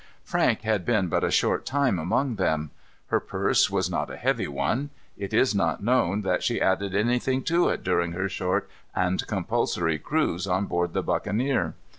Frank 0.23 0.61
had 0.63 0.83
been 0.83 1.09
but 1.09 1.23
a 1.23 1.29
short 1.29 1.63
time 1.63 1.99
among 1.99 2.37
them. 2.37 2.71
Her 3.09 3.19
purse 3.19 3.69
was 3.69 3.87
not 3.87 4.09
a 4.09 4.17
heavy 4.17 4.47
one. 4.47 4.89
It 5.15 5.31
is 5.31 5.53
not 5.53 5.83
known 5.83 6.21
that 6.23 6.41
she 6.41 6.59
added 6.59 6.95
anything 6.95 7.43
to 7.43 7.69
it 7.69 7.83
during 7.83 8.13
her 8.13 8.27
short 8.27 8.67
and 8.95 9.23
compulsory 9.27 9.99
cruise 9.99 10.47
on 10.47 10.65
board 10.65 10.93
the 10.93 11.03
buccaneer. 11.03 11.75